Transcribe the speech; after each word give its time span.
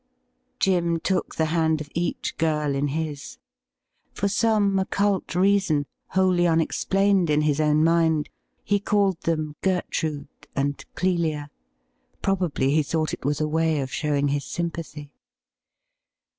Jim 0.59 0.99
took 0.99 1.35
the 1.35 1.45
hand 1.53 1.79
of 1.79 1.87
each 1.93 2.35
girl 2.39 2.73
in 2.73 2.87
his. 2.87 3.37
For 4.15 4.27
some 4.27 4.79
occult 4.79 5.35
reason, 5.35 5.85
wholly 6.07 6.47
unexplained 6.47 7.29
in 7.29 7.41
his 7.41 7.61
own 7.61 7.83
mind, 7.83 8.27
he 8.63 8.79
called 8.79 9.21
them 9.21 9.55
'Gertrude' 9.61 10.47
and 10.55 10.83
'Clelia.' 10.95 11.51
Probably 12.19 12.71
he 12.71 12.81
thought 12.81 13.13
it 13.13 13.23
was 13.25 13.39
a 13.39 13.47
way 13.47 13.79
of 13.79 13.93
showing 13.93 14.29
his 14.29 14.43
sympathy. 14.43 15.13